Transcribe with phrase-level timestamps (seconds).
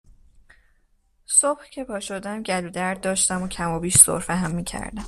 [1.25, 4.99] صبح که پاشدم گلو درد داشتم و کمابیش سرفه هم میکردم